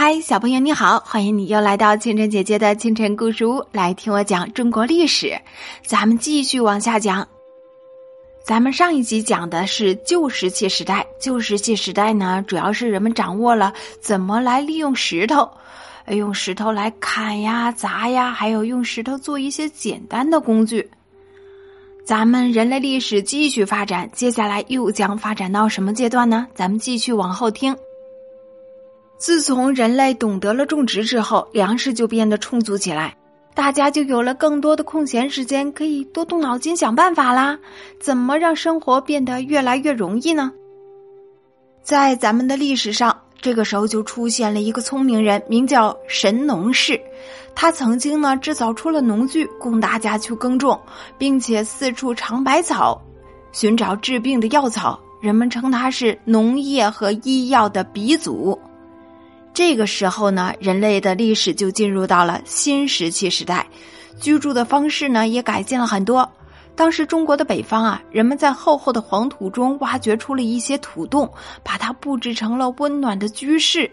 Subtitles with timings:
[0.00, 5.36] 嗨，小朋友你好，欢迎你又来到清晨姐姐的清晨故事屋，来听我讲中国历史。
[5.84, 7.26] 咱们继续往下讲。
[8.44, 15.50] 咱们上一集讲的是旧石器时代，旧石器时代呢，主要是人们掌握了怎么来利用石头，
[16.06, 20.88] 用石头来砍呀、砸呀，还有用石头做一些简单的工具。
[22.04, 26.46] 咱们人类历史继续发展，接下来又将发展到什么阶段呢？
[26.54, 27.76] 咱们继续往后听。
[29.18, 33.16] 自从人类懂得了种植之后，粮食就变得充足起来，
[33.52, 37.58] 大家就有了更多的空闲时间，可以多动脑筋想办法啦。
[37.98, 40.52] 怎么让生活变得越来越容易呢？
[41.82, 47.00] 在咱们的历史上，这个时候就出现了一个聪明人，名叫神农氏。
[47.56, 50.80] 他曾经呢制造出了农具，供大家去耕种，
[51.18, 53.02] 并且四处尝百草，
[53.50, 55.00] 寻找治病的药草。
[55.20, 58.56] 人们称他是农业和医药的鼻祖。
[59.58, 63.66] 这个时候呢，人类的历史就进入到了新石器时代，
[64.20, 66.30] 居住的方式呢也改进了很多。
[66.76, 71.28] 当时中国的北方啊，人们在厚厚的黄土中挖掘出了一些土洞，
[71.64, 73.90] 把它布置成了温暖的居室。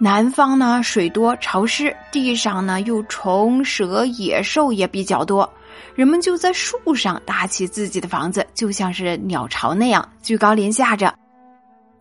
[0.00, 5.46] 南方呢，水多潮湿，地上呢又虫蛇野兽也比较多，
[5.94, 11.14] 人们就在树上搭起自己的房子，就像是鸟巢那样居高临下着。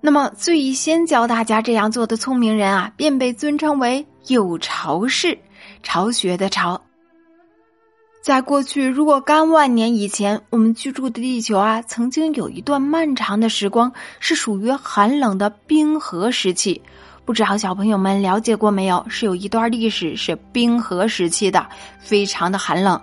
[0.04, 5.38] 那么，最先教大家这样做的聪明人啊，便被尊称为有巢氏，
[5.84, 6.82] 巢穴的巢。
[8.24, 16.82] 在过去，如果干万年以前，我们居住的地球啊，曾经有一段漫长的时光是属于寒冷的冰河时期。
[17.24, 19.06] 不知道小朋友们了解过没有？
[19.08, 21.64] 是有一段历史是冰河时期的，
[22.00, 23.00] 非常的寒冷。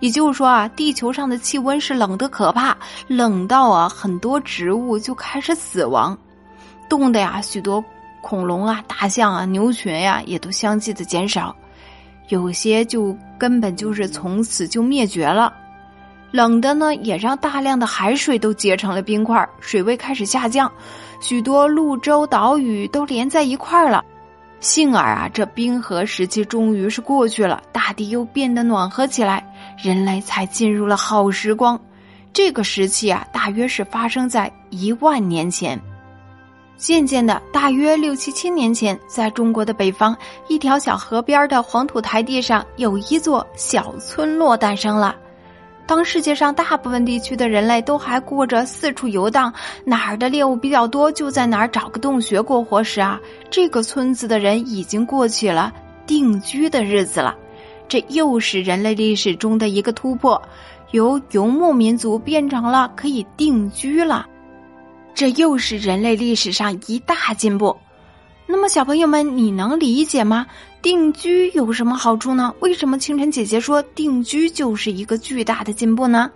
[0.00, 6.16] 也就是说啊，地球上的气温是冷的可怕，冷到啊，很多植物就开始死亡。
[6.88, 7.84] 冻的呀，许多
[8.20, 11.54] 恐龙啊、大象啊、牛群呀，也都相继的减少，
[12.28, 15.52] 有些就根本就是从此就灭绝了。
[16.30, 20.70] 冷的呢，也让大量的海水都结成了冰块，水位开始下降，
[21.20, 24.04] 许多陆洲岛屿都连在一块儿了。
[24.58, 29.46] 幸而啊，这冰河时期终于是过去了，大地又变得暖和起来，
[29.78, 31.78] 人类才进入了好时光。
[32.32, 35.80] 这个时期啊，大约是发生在一万年前。
[36.76, 40.16] 渐渐的，大约六七千年前，在中国的北方，
[40.48, 45.16] 一条小河边的黄土台地上，有一座小村落诞生了。
[45.86, 49.52] 当世界上大部分地区的人类都还过着四处游荡，
[49.84, 53.20] 哪儿的猎物比较多，就在哪儿找个洞穴过活时啊，
[53.50, 55.72] 这个村子的人已经过起了
[56.06, 57.34] 定居的日子了。
[57.86, 60.40] 这又是人类历史中的一个突破，
[60.92, 64.26] 由游牧民族变成了可以定居了。
[65.14, 67.76] 这又是人类历史上一大进步。
[68.46, 70.46] 那么，小朋友们，你能理解吗？
[70.82, 72.54] 定居有什么好处呢？
[72.60, 76.30] 为什么清晨姐姐说定居就是一个巨大的进步呢？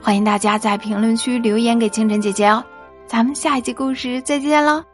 [0.00, 2.62] 欢迎大家在评论区留言给清晨姐姐哦。
[3.06, 4.93] 咱们下一集故事再见喽。